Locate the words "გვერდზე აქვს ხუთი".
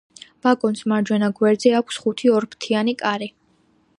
1.41-2.33